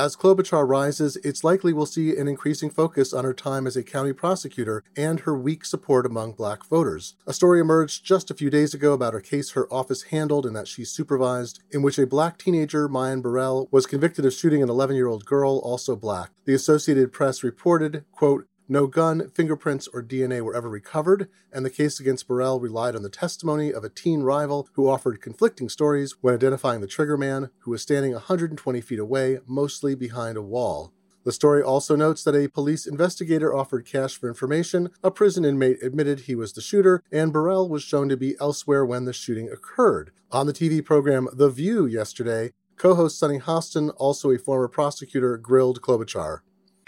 As 0.00 0.16
Klobuchar 0.16 0.66
rises, 0.66 1.16
it's 1.16 1.44
likely 1.44 1.74
we'll 1.74 1.84
see 1.84 2.16
an 2.16 2.26
increasing 2.26 2.70
focus 2.70 3.12
on 3.12 3.22
her 3.22 3.34
time 3.34 3.66
as 3.66 3.76
a 3.76 3.82
county 3.82 4.14
prosecutor 4.14 4.82
and 4.96 5.20
her 5.20 5.36
weak 5.36 5.62
support 5.66 6.06
among 6.06 6.32
black 6.32 6.64
voters. 6.64 7.16
A 7.26 7.34
story 7.34 7.60
emerged 7.60 8.02
just 8.02 8.30
a 8.30 8.34
few 8.34 8.48
days 8.48 8.72
ago 8.72 8.94
about 8.94 9.14
a 9.14 9.20
case 9.20 9.50
her 9.50 9.70
office 9.70 10.04
handled 10.04 10.46
and 10.46 10.56
that 10.56 10.68
she 10.68 10.86
supervised, 10.86 11.60
in 11.70 11.82
which 11.82 11.98
a 11.98 12.06
black 12.06 12.38
teenager, 12.38 12.88
Myon 12.88 13.20
Burrell, 13.20 13.68
was 13.70 13.84
convicted 13.84 14.24
of 14.24 14.32
shooting 14.32 14.62
an 14.62 14.70
11 14.70 14.96
year 14.96 15.06
old 15.06 15.26
girl, 15.26 15.58
also 15.58 15.94
black. 15.96 16.30
The 16.46 16.54
Associated 16.54 17.12
Press 17.12 17.44
reported, 17.44 18.06
quote, 18.10 18.46
no 18.70 18.86
gun, 18.86 19.28
fingerprints, 19.34 19.88
or 19.88 20.02
DNA 20.02 20.40
were 20.40 20.54
ever 20.54 20.68
recovered, 20.68 21.28
and 21.52 21.64
the 21.64 21.70
case 21.70 21.98
against 21.98 22.28
Burrell 22.28 22.60
relied 22.60 22.94
on 22.94 23.02
the 23.02 23.10
testimony 23.10 23.72
of 23.72 23.82
a 23.82 23.88
teen 23.88 24.22
rival 24.22 24.68
who 24.74 24.88
offered 24.88 25.20
conflicting 25.20 25.68
stories 25.68 26.14
when 26.20 26.34
identifying 26.34 26.80
the 26.80 26.86
triggerman, 26.86 27.50
who 27.58 27.72
was 27.72 27.82
standing 27.82 28.12
120 28.12 28.80
feet 28.80 28.98
away, 29.00 29.40
mostly 29.46 29.94
behind 29.96 30.38
a 30.38 30.42
wall. 30.42 30.92
The 31.24 31.32
story 31.32 31.62
also 31.62 31.96
notes 31.96 32.24
that 32.24 32.34
a 32.34 32.48
police 32.48 32.86
investigator 32.86 33.54
offered 33.54 33.84
cash 33.84 34.16
for 34.16 34.28
information, 34.28 34.88
a 35.02 35.10
prison 35.10 35.44
inmate 35.44 35.82
admitted 35.82 36.20
he 36.20 36.34
was 36.34 36.52
the 36.52 36.62
shooter, 36.62 37.02
and 37.12 37.32
Burrell 37.32 37.68
was 37.68 37.82
shown 37.82 38.08
to 38.08 38.16
be 38.16 38.36
elsewhere 38.40 38.86
when 38.86 39.04
the 39.04 39.12
shooting 39.12 39.50
occurred. 39.50 40.12
On 40.30 40.46
the 40.46 40.52
TV 40.52 40.82
program 40.82 41.28
The 41.32 41.50
View 41.50 41.84
yesterday, 41.86 42.52
co 42.76 42.94
host 42.94 43.18
Sunny 43.18 43.38
Hostin, 43.38 43.92
also 43.96 44.30
a 44.30 44.38
former 44.38 44.68
prosecutor, 44.68 45.36
grilled 45.36 45.82
Klobuchar. 45.82 46.40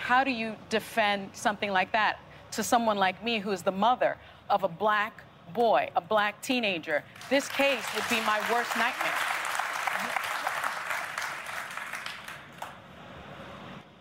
How 0.03 0.25
do 0.25 0.33
you 0.33 0.57
defend 0.69 1.31
something 1.33 1.71
like 1.71 1.93
that 1.93 2.19
to 2.51 2.65
someone 2.65 2.97
like 2.97 3.23
me 3.23 3.39
who 3.39 3.53
is 3.53 3.63
the 3.63 3.71
mother 3.71 4.17
of 4.51 4.65
a 4.65 4.69
black 4.69 5.23
boy, 5.55 5.91
a 5.95 6.01
black 6.01 6.43
teenager? 6.43 7.05
This 7.31 7.49
case 7.49 7.85
would 7.95 8.03
be 8.11 8.17
my 8.27 8.41
worst 8.51 8.77
nightmare. 8.77 9.13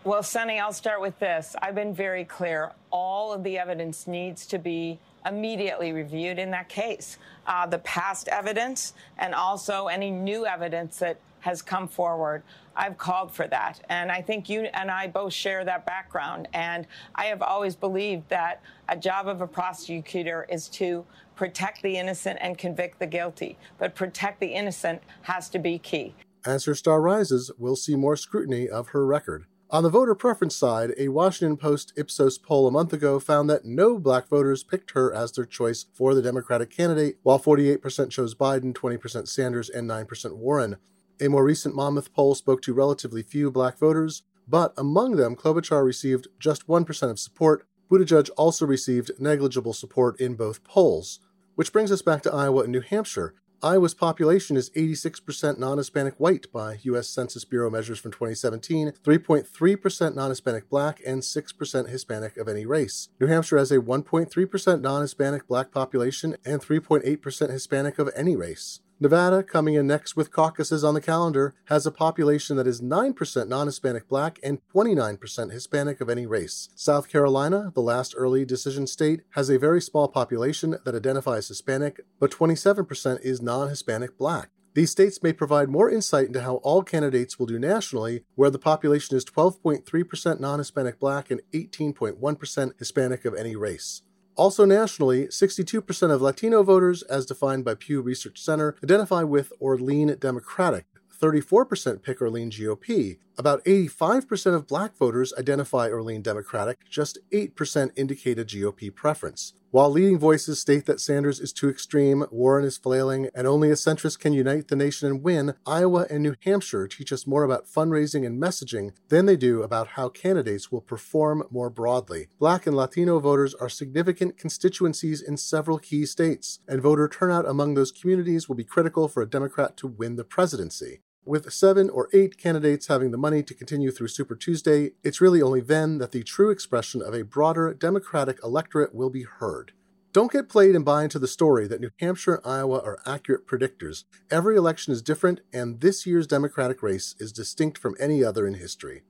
Well, 0.02 0.24
Sunny, 0.24 0.58
I'll 0.58 0.72
start 0.72 1.00
with 1.00 1.16
this. 1.20 1.54
I've 1.62 1.76
been 1.76 1.94
very 1.94 2.24
clear. 2.24 2.72
All 2.90 3.32
of 3.32 3.44
the 3.44 3.56
evidence 3.56 4.08
needs 4.08 4.44
to 4.46 4.58
be 4.58 4.98
immediately 5.24 5.92
reviewed 5.92 6.40
in 6.40 6.50
that 6.50 6.68
case. 6.68 7.16
Uh, 7.46 7.66
the 7.66 7.78
past 7.78 8.26
evidence 8.26 8.94
and 9.18 9.36
also 9.36 9.86
any 9.86 10.10
new 10.10 10.46
evidence 10.46 10.98
that 10.98 11.18
has 11.42 11.60
come 11.60 11.86
forward. 11.86 12.42
I've 12.74 12.96
called 12.96 13.34
for 13.34 13.46
that. 13.48 13.80
And 13.88 14.10
I 14.10 14.22
think 14.22 14.48
you 14.48 14.62
and 14.62 14.90
I 14.90 15.08
both 15.08 15.32
share 15.32 15.64
that 15.64 15.84
background. 15.84 16.48
And 16.54 16.86
I 17.14 17.26
have 17.26 17.42
always 17.42 17.76
believed 17.76 18.28
that 18.30 18.62
a 18.88 18.96
job 18.96 19.28
of 19.28 19.40
a 19.40 19.46
prosecutor 19.46 20.46
is 20.48 20.68
to 20.70 21.04
protect 21.34 21.82
the 21.82 21.96
innocent 21.96 22.38
and 22.40 22.56
convict 22.56 22.98
the 22.98 23.06
guilty. 23.06 23.58
But 23.78 23.94
protect 23.94 24.40
the 24.40 24.54
innocent 24.54 25.02
has 25.22 25.50
to 25.50 25.58
be 25.58 25.78
key. 25.78 26.14
As 26.46 26.64
her 26.64 26.74
star 26.74 27.00
rises, 27.00 27.50
we'll 27.58 27.76
see 27.76 27.96
more 27.96 28.16
scrutiny 28.16 28.68
of 28.68 28.88
her 28.88 29.04
record. 29.04 29.46
On 29.72 29.82
the 29.82 29.88
voter 29.88 30.14
preference 30.14 30.54
side, 30.54 30.92
a 30.98 31.08
Washington 31.08 31.56
Post 31.56 31.94
Ipsos 31.96 32.36
poll 32.36 32.68
a 32.68 32.70
month 32.70 32.92
ago 32.92 33.18
found 33.18 33.48
that 33.48 33.64
no 33.64 33.98
black 33.98 34.28
voters 34.28 34.62
picked 34.62 34.90
her 34.90 35.14
as 35.14 35.32
their 35.32 35.46
choice 35.46 35.86
for 35.94 36.14
the 36.14 36.20
Democratic 36.20 36.68
candidate, 36.68 37.16
while 37.22 37.40
48% 37.40 38.10
chose 38.10 38.34
Biden, 38.34 38.74
20% 38.74 39.26
Sanders, 39.26 39.70
and 39.70 39.88
9% 39.88 40.36
Warren. 40.36 40.76
A 41.22 41.28
more 41.28 41.44
recent 41.44 41.76
Monmouth 41.76 42.12
poll 42.12 42.34
spoke 42.34 42.62
to 42.62 42.74
relatively 42.74 43.22
few 43.22 43.48
black 43.48 43.78
voters, 43.78 44.24
but 44.48 44.74
among 44.76 45.14
them, 45.14 45.36
Klobuchar 45.36 45.84
received 45.84 46.26
just 46.40 46.66
1% 46.66 47.10
of 47.10 47.20
support. 47.20 47.64
Buttigieg 47.88 48.28
also 48.36 48.66
received 48.66 49.12
negligible 49.20 49.72
support 49.72 50.18
in 50.20 50.34
both 50.34 50.64
polls. 50.64 51.20
Which 51.54 51.72
brings 51.72 51.92
us 51.92 52.02
back 52.02 52.22
to 52.22 52.34
Iowa 52.34 52.64
and 52.64 52.72
New 52.72 52.80
Hampshire. 52.80 53.34
Iowa's 53.62 53.94
population 53.94 54.56
is 54.56 54.70
86% 54.70 55.58
non 55.60 55.78
Hispanic 55.78 56.14
white 56.18 56.46
by 56.52 56.80
U.S. 56.82 57.08
Census 57.08 57.44
Bureau 57.44 57.70
measures 57.70 58.00
from 58.00 58.10
2017, 58.10 58.90
3.3% 59.04 60.14
non 60.16 60.30
Hispanic 60.30 60.68
black, 60.68 61.00
and 61.06 61.22
6% 61.22 61.88
Hispanic 61.88 62.36
of 62.36 62.48
any 62.48 62.66
race. 62.66 63.10
New 63.20 63.28
Hampshire 63.28 63.58
has 63.58 63.70
a 63.70 63.78
1.3% 63.78 64.80
non 64.80 65.02
Hispanic 65.02 65.46
black 65.46 65.70
population 65.70 66.36
and 66.44 66.60
3.8% 66.60 67.50
Hispanic 67.50 68.00
of 68.00 68.10
any 68.16 68.34
race. 68.34 68.80
Nevada, 69.02 69.42
coming 69.42 69.74
in 69.74 69.88
next 69.88 70.14
with 70.14 70.30
caucuses 70.30 70.84
on 70.84 70.94
the 70.94 71.00
calendar, 71.00 71.56
has 71.64 71.84
a 71.84 71.90
population 71.90 72.56
that 72.56 72.68
is 72.68 72.80
9% 72.80 73.48
non 73.48 73.66
Hispanic 73.66 74.06
black 74.06 74.38
and 74.44 74.60
29% 74.72 75.50
Hispanic 75.50 76.00
of 76.00 76.08
any 76.08 76.24
race. 76.24 76.68
South 76.76 77.08
Carolina, 77.08 77.72
the 77.74 77.80
last 77.80 78.14
early 78.16 78.44
decision 78.44 78.86
state, 78.86 79.22
has 79.30 79.50
a 79.50 79.58
very 79.58 79.82
small 79.82 80.06
population 80.06 80.76
that 80.84 80.94
identifies 80.94 81.48
Hispanic, 81.48 82.02
but 82.20 82.30
27% 82.30 83.20
is 83.22 83.42
non 83.42 83.68
Hispanic 83.68 84.16
black. 84.16 84.50
These 84.74 84.92
states 84.92 85.20
may 85.20 85.32
provide 85.32 85.68
more 85.68 85.90
insight 85.90 86.28
into 86.28 86.42
how 86.42 86.56
all 86.58 86.84
candidates 86.84 87.40
will 87.40 87.46
do 87.46 87.58
nationally, 87.58 88.22
where 88.36 88.50
the 88.50 88.58
population 88.60 89.16
is 89.16 89.24
12.3% 89.24 90.38
non 90.38 90.60
Hispanic 90.60 91.00
black 91.00 91.28
and 91.28 91.40
18.1% 91.52 92.78
Hispanic 92.78 93.24
of 93.24 93.34
any 93.34 93.56
race. 93.56 94.02
Also 94.34 94.64
nationally, 94.64 95.26
62% 95.26 96.10
of 96.10 96.22
Latino 96.22 96.62
voters, 96.62 97.02
as 97.02 97.26
defined 97.26 97.64
by 97.64 97.74
Pew 97.74 98.00
Research 98.00 98.40
Center, 98.40 98.76
identify 98.82 99.22
with 99.22 99.52
or 99.60 99.76
lean 99.76 100.16
Democratic. 100.18 100.86
34% 101.20 102.02
pick 102.02 102.20
or 102.22 102.30
lean 102.30 102.50
GOP. 102.50 103.18
About 103.38 103.64
85% 103.64 104.54
of 104.54 104.66
black 104.66 104.96
voters 104.96 105.32
identify 105.38 105.88
or 105.88 106.02
lean 106.02 106.20
Democratic, 106.20 106.78
just 106.90 107.18
8% 107.32 107.90
indicate 107.96 108.38
a 108.38 108.44
GOP 108.44 108.94
preference. 108.94 109.54
While 109.70 109.90
leading 109.90 110.18
voices 110.18 110.60
state 110.60 110.84
that 110.84 111.00
Sanders 111.00 111.40
is 111.40 111.50
too 111.50 111.70
extreme, 111.70 112.26
Warren 112.30 112.66
is 112.66 112.76
flailing, 112.76 113.30
and 113.34 113.46
only 113.46 113.70
a 113.70 113.74
centrist 113.74 114.18
can 114.18 114.34
unite 114.34 114.68
the 114.68 114.76
nation 114.76 115.08
and 115.08 115.22
win, 115.22 115.54
Iowa 115.66 116.06
and 116.10 116.22
New 116.22 116.34
Hampshire 116.44 116.86
teach 116.86 117.10
us 117.10 117.26
more 117.26 117.42
about 117.42 117.64
fundraising 117.66 118.26
and 118.26 118.40
messaging 118.40 118.90
than 119.08 119.24
they 119.24 119.36
do 119.36 119.62
about 119.62 119.88
how 119.88 120.10
candidates 120.10 120.70
will 120.70 120.82
perform 120.82 121.44
more 121.50 121.70
broadly. 121.70 122.28
Black 122.38 122.66
and 122.66 122.76
Latino 122.76 123.18
voters 123.18 123.54
are 123.54 123.70
significant 123.70 124.36
constituencies 124.36 125.22
in 125.22 125.38
several 125.38 125.78
key 125.78 126.04
states, 126.04 126.60
and 126.68 126.82
voter 126.82 127.08
turnout 127.08 127.48
among 127.48 127.72
those 127.72 127.92
communities 127.92 128.50
will 128.50 128.56
be 128.56 128.64
critical 128.64 129.08
for 129.08 129.22
a 129.22 129.30
Democrat 129.30 129.78
to 129.78 129.86
win 129.86 130.16
the 130.16 130.24
presidency. 130.24 131.00
With 131.24 131.52
seven 131.52 131.88
or 131.88 132.08
eight 132.12 132.36
candidates 132.36 132.88
having 132.88 133.12
the 133.12 133.16
money 133.16 133.44
to 133.44 133.54
continue 133.54 133.92
through 133.92 134.08
Super 134.08 134.34
Tuesday, 134.34 134.94
it's 135.04 135.20
really 135.20 135.40
only 135.40 135.60
then 135.60 135.98
that 135.98 136.10
the 136.10 136.24
true 136.24 136.50
expression 136.50 137.00
of 137.00 137.14
a 137.14 137.22
broader 137.22 137.72
Democratic 137.72 138.40
electorate 138.42 138.92
will 138.92 139.08
be 139.08 139.22
heard. 139.22 139.70
Don't 140.12 140.32
get 140.32 140.48
played 140.48 140.74
and 140.74 140.84
buy 140.84 141.04
into 141.04 141.20
the 141.20 141.28
story 141.28 141.68
that 141.68 141.80
New 141.80 141.90
Hampshire 142.00 142.34
and 142.34 142.52
Iowa 142.52 142.80
are 142.80 142.98
accurate 143.06 143.46
predictors. 143.46 144.02
Every 144.32 144.56
election 144.56 144.92
is 144.92 145.00
different, 145.00 145.42
and 145.52 145.80
this 145.80 146.06
year's 146.06 146.26
Democratic 146.26 146.82
race 146.82 147.14
is 147.20 147.30
distinct 147.30 147.78
from 147.78 147.94
any 148.00 148.24
other 148.24 148.44
in 148.44 148.54
history. 148.54 149.04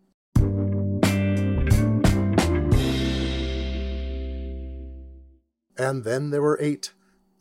And 5.79 6.05
then 6.05 6.29
there 6.29 6.43
were 6.43 6.59
eight. 6.61 6.93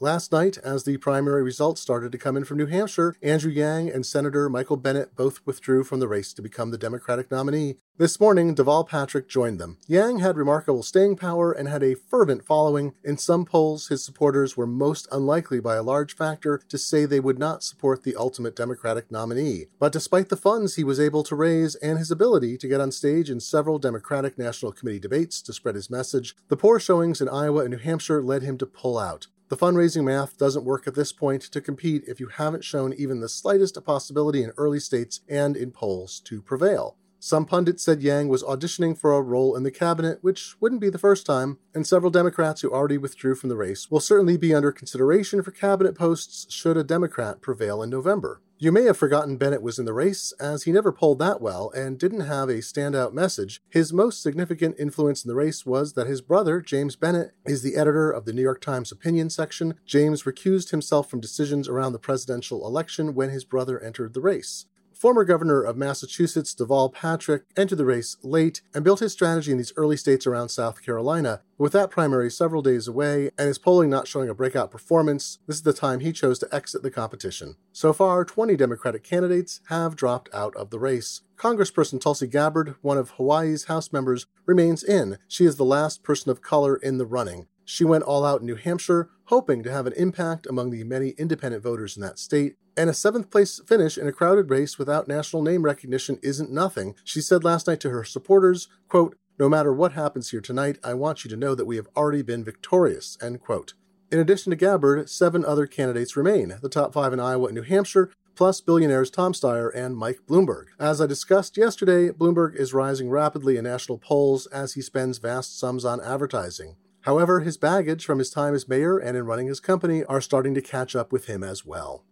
Last 0.01 0.31
night, 0.31 0.57
as 0.63 0.83
the 0.83 0.97
primary 0.97 1.43
results 1.43 1.79
started 1.79 2.11
to 2.11 2.17
come 2.17 2.35
in 2.35 2.43
from 2.43 2.57
New 2.57 2.65
Hampshire, 2.65 3.15
Andrew 3.21 3.51
Yang 3.51 3.91
and 3.91 4.03
Senator 4.03 4.49
Michael 4.49 4.77
Bennet 4.77 5.15
both 5.15 5.45
withdrew 5.45 5.83
from 5.83 5.99
the 5.99 6.07
race 6.07 6.33
to 6.33 6.41
become 6.41 6.71
the 6.71 6.77
Democratic 6.79 7.29
nominee. 7.29 7.75
This 7.99 8.19
morning, 8.19 8.55
Deval 8.55 8.87
Patrick 8.87 9.29
joined 9.29 9.59
them. 9.59 9.77
Yang 9.85 10.17
had 10.17 10.37
remarkable 10.37 10.81
staying 10.81 11.17
power 11.17 11.51
and 11.51 11.69
had 11.69 11.83
a 11.83 11.93
fervent 11.93 12.43
following. 12.43 12.95
In 13.03 13.19
some 13.19 13.45
polls, 13.45 13.89
his 13.89 14.03
supporters 14.03 14.57
were 14.57 14.65
most 14.65 15.07
unlikely 15.11 15.59
by 15.59 15.75
a 15.75 15.83
large 15.83 16.15
factor 16.15 16.59
to 16.67 16.79
say 16.79 17.05
they 17.05 17.19
would 17.19 17.37
not 17.37 17.61
support 17.61 18.01
the 18.01 18.15
ultimate 18.15 18.55
Democratic 18.55 19.11
nominee. 19.11 19.67
But 19.77 19.91
despite 19.91 20.29
the 20.29 20.35
funds 20.35 20.77
he 20.77 20.83
was 20.83 20.99
able 20.99 21.21
to 21.25 21.35
raise 21.35 21.75
and 21.75 21.99
his 21.99 22.09
ability 22.09 22.57
to 22.57 22.67
get 22.67 22.81
on 22.81 22.91
stage 22.91 23.29
in 23.29 23.39
several 23.39 23.77
Democratic 23.77 24.35
National 24.35 24.71
Committee 24.71 24.97
debates 24.97 25.43
to 25.43 25.53
spread 25.53 25.75
his 25.75 25.91
message, 25.91 26.35
the 26.47 26.57
poor 26.57 26.79
showings 26.79 27.21
in 27.21 27.29
Iowa 27.29 27.59
and 27.59 27.69
New 27.69 27.77
Hampshire 27.77 28.23
led 28.23 28.41
him 28.41 28.57
to 28.57 28.65
pull 28.65 28.97
out. 28.97 29.27
The 29.51 29.57
fundraising 29.57 30.05
math 30.05 30.37
doesn't 30.37 30.63
work 30.63 30.87
at 30.87 30.95
this 30.95 31.11
point 31.11 31.41
to 31.41 31.59
compete 31.59 32.05
if 32.07 32.21
you 32.21 32.27
haven't 32.27 32.63
shown 32.63 32.93
even 32.93 33.19
the 33.19 33.27
slightest 33.27 33.77
possibility 33.83 34.43
in 34.43 34.53
early 34.55 34.79
states 34.79 35.19
and 35.27 35.57
in 35.57 35.71
polls 35.71 36.21
to 36.21 36.41
prevail. 36.41 36.95
Some 37.23 37.45
pundits 37.45 37.83
said 37.83 38.01
Yang 38.01 38.29
was 38.29 38.41
auditioning 38.41 38.97
for 38.97 39.13
a 39.13 39.21
role 39.21 39.55
in 39.55 39.61
the 39.61 39.69
cabinet, 39.69 40.17
which 40.23 40.55
wouldn't 40.59 40.81
be 40.81 40.89
the 40.89 40.97
first 40.97 41.23
time, 41.23 41.59
and 41.71 41.85
several 41.85 42.09
Democrats 42.09 42.61
who 42.61 42.71
already 42.71 42.97
withdrew 42.97 43.35
from 43.35 43.49
the 43.49 43.55
race 43.55 43.91
will 43.91 43.99
certainly 43.99 44.37
be 44.37 44.55
under 44.55 44.71
consideration 44.71 45.43
for 45.43 45.51
cabinet 45.51 45.93
posts 45.93 46.51
should 46.51 46.77
a 46.77 46.83
Democrat 46.83 47.39
prevail 47.39 47.83
in 47.83 47.91
November. 47.91 48.41
You 48.57 48.71
may 48.71 48.85
have 48.85 48.97
forgotten 48.97 49.37
Bennet 49.37 49.61
was 49.61 49.77
in 49.77 49.85
the 49.85 49.93
race, 49.93 50.33
as 50.39 50.63
he 50.63 50.71
never 50.71 50.91
polled 50.91 51.19
that 51.19 51.41
well 51.41 51.69
and 51.75 51.99
didn't 51.99 52.21
have 52.21 52.49
a 52.49 52.55
standout 52.55 53.13
message. 53.13 53.61
His 53.69 53.93
most 53.93 54.23
significant 54.23 54.75
influence 54.79 55.23
in 55.23 55.29
the 55.29 55.35
race 55.35 55.63
was 55.63 55.93
that 55.93 56.07
his 56.07 56.21
brother, 56.21 56.59
James 56.59 56.95
Bennet, 56.95 57.33
is 57.45 57.61
the 57.61 57.75
editor 57.75 58.09
of 58.09 58.25
the 58.25 58.33
New 58.33 58.41
York 58.41 58.61
Times 58.61 58.91
opinion 58.91 59.29
section. 59.29 59.75
James 59.85 60.23
recused 60.23 60.71
himself 60.71 61.07
from 61.07 61.19
decisions 61.19 61.67
around 61.67 61.93
the 61.93 61.99
presidential 61.99 62.65
election 62.65 63.13
when 63.13 63.29
his 63.29 63.45
brother 63.45 63.79
entered 63.79 64.15
the 64.15 64.21
race. 64.21 64.65
Former 65.01 65.25
governor 65.25 65.63
of 65.63 65.77
Massachusetts, 65.77 66.53
Deval 66.53 66.93
Patrick, 66.93 67.45
entered 67.57 67.77
the 67.77 67.85
race 67.85 68.17
late 68.21 68.61
and 68.71 68.83
built 68.83 68.99
his 68.99 69.13
strategy 69.13 69.51
in 69.51 69.57
these 69.57 69.73
early 69.75 69.97
states 69.97 70.27
around 70.27 70.49
South 70.49 70.85
Carolina. 70.85 71.41
With 71.57 71.71
that 71.71 71.89
primary 71.89 72.29
several 72.29 72.61
days 72.61 72.87
away 72.87 73.31
and 73.35 73.47
his 73.47 73.57
polling 73.57 73.89
not 73.89 74.07
showing 74.07 74.29
a 74.29 74.35
breakout 74.35 74.69
performance, 74.69 75.39
this 75.47 75.55
is 75.55 75.63
the 75.63 75.73
time 75.73 76.01
he 76.01 76.11
chose 76.11 76.37
to 76.37 76.49
exit 76.53 76.83
the 76.83 76.91
competition. 76.91 77.55
So 77.73 77.93
far, 77.93 78.23
20 78.23 78.55
Democratic 78.55 79.03
candidates 79.03 79.61
have 79.69 79.95
dropped 79.95 80.29
out 80.35 80.55
of 80.55 80.69
the 80.69 80.77
race. 80.77 81.21
Congressperson 81.35 81.99
Tulsi 81.99 82.27
Gabbard, 82.27 82.75
one 82.81 82.99
of 82.99 83.09
Hawaii's 83.11 83.63
House 83.63 83.91
members, 83.91 84.27
remains 84.45 84.83
in. 84.83 85.17
She 85.27 85.45
is 85.45 85.55
the 85.55 85.65
last 85.65 86.03
person 86.03 86.29
of 86.29 86.43
color 86.43 86.75
in 86.75 86.99
the 86.99 87.07
running. 87.07 87.47
She 87.65 87.85
went 87.85 88.03
all 88.03 88.25
out 88.25 88.41
in 88.41 88.47
New 88.47 88.55
Hampshire, 88.55 89.09
hoping 89.25 89.63
to 89.63 89.71
have 89.71 89.87
an 89.87 89.93
impact 89.93 90.47
among 90.47 90.71
the 90.71 90.83
many 90.83 91.09
independent 91.11 91.63
voters 91.63 91.95
in 91.95 92.01
that 92.01 92.19
state, 92.19 92.55
and 92.75 92.89
a 92.89 92.93
seventh 92.93 93.29
place 93.29 93.61
finish 93.65 93.97
in 93.97 94.07
a 94.07 94.11
crowded 94.11 94.49
race 94.49 94.77
without 94.77 95.07
national 95.07 95.41
name 95.41 95.63
recognition 95.63 96.19
isn't 96.21 96.51
nothing. 96.51 96.95
She 97.03 97.21
said 97.21 97.43
last 97.43 97.67
night 97.67 97.79
to 97.81 97.89
her 97.89 98.03
supporters, 98.03 98.67
quote, 98.87 99.15
No 99.37 99.49
matter 99.49 99.73
what 99.73 99.93
happens 99.93 100.31
here 100.31 100.41
tonight, 100.41 100.77
I 100.83 100.93
want 100.93 101.23
you 101.23 101.29
to 101.29 101.37
know 101.37 101.55
that 101.55 101.65
we 101.65 101.75
have 101.75 101.87
already 101.95 102.21
been 102.21 102.43
victorious, 102.43 103.17
end 103.21 103.41
quote. 103.41 103.73
In 104.11 104.19
addition 104.19 104.49
to 104.49 104.57
Gabbard, 104.57 105.09
seven 105.09 105.45
other 105.45 105.65
candidates 105.65 106.17
remain, 106.17 106.55
the 106.61 106.69
top 106.69 106.93
five 106.93 107.13
in 107.13 107.19
Iowa 107.19 107.45
and 107.45 107.55
New 107.55 107.61
Hampshire, 107.61 108.11
plus 108.35 108.59
billionaires 108.59 109.09
Tom 109.09 109.33
Steyer 109.33 109.69
and 109.73 109.95
Mike 109.95 110.21
Bloomberg. 110.27 110.65
As 110.79 110.99
I 110.99 111.05
discussed 111.05 111.57
yesterday, 111.57 112.09
Bloomberg 112.09 112.55
is 112.55 112.73
rising 112.73 113.09
rapidly 113.09 113.55
in 113.55 113.63
national 113.63 113.97
polls 113.97 114.47
as 114.47 114.73
he 114.73 114.81
spends 114.81 115.17
vast 115.17 115.57
sums 115.57 115.85
on 115.85 116.01
advertising. 116.01 116.75
However, 117.01 117.39
his 117.39 117.57
baggage 117.57 118.05
from 118.05 118.19
his 118.19 118.29
time 118.29 118.53
as 118.53 118.67
mayor 118.67 118.97
and 118.97 119.17
in 119.17 119.25
running 119.25 119.47
his 119.47 119.59
company 119.59 120.03
are 120.05 120.21
starting 120.21 120.53
to 120.53 120.61
catch 120.61 120.95
up 120.95 121.11
with 121.11 121.25
him 121.25 121.43
as 121.43 121.65
well. 121.65 122.05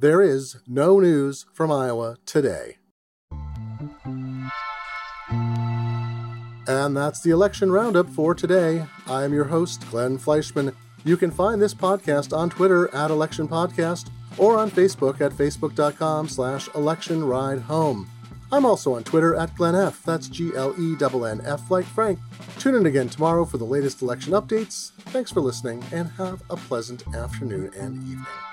There 0.00 0.22
is 0.22 0.58
no 0.66 1.00
news 1.00 1.44
from 1.52 1.72
Iowa 1.72 2.18
today. 2.24 2.76
And 6.68 6.96
that's 6.96 7.20
the 7.20 7.30
election 7.30 7.72
roundup 7.72 8.08
for 8.08 8.34
today. 8.34 8.86
I 9.06 9.24
am 9.24 9.32
your 9.32 9.46
host, 9.46 9.88
Glenn 9.90 10.18
Fleishman. 10.18 10.72
You 11.04 11.16
can 11.16 11.30
find 11.30 11.60
this 11.60 11.74
podcast 11.74 12.36
on 12.36 12.50
Twitter 12.50 12.94
at 12.94 13.10
Election 13.10 13.48
Podcast 13.48 14.10
or 14.36 14.58
on 14.58 14.70
Facebook 14.70 15.20
at 15.20 15.32
facebook.com 15.32 16.28
slash 16.28 16.68
election 16.74 17.24
ride 17.24 17.60
home. 17.60 18.08
I'm 18.50 18.64
also 18.64 18.94
on 18.94 19.04
Twitter 19.04 19.34
at 19.34 19.54
GlennF. 19.54 20.02
That's 20.04 20.28
G 20.28 20.52
L 20.54 20.74
E 20.78 20.96
N 21.00 21.42
F 21.44 21.70
like 21.70 21.84
Frank. 21.84 22.18
Tune 22.58 22.74
in 22.74 22.86
again 22.86 23.08
tomorrow 23.08 23.44
for 23.44 23.58
the 23.58 23.64
latest 23.64 24.02
election 24.02 24.32
updates. 24.32 24.92
Thanks 25.12 25.30
for 25.30 25.40
listening 25.40 25.84
and 25.92 26.08
have 26.12 26.42
a 26.50 26.56
pleasant 26.56 27.06
afternoon 27.14 27.72
and 27.76 27.96
evening. 28.08 28.47